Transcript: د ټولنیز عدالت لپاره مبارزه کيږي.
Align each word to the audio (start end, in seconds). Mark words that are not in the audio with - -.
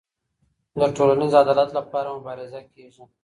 د 0.79 0.81
ټولنیز 0.95 1.33
عدالت 1.41 1.69
لپاره 1.77 2.15
مبارزه 2.17 2.59
کيږي. 2.73 3.03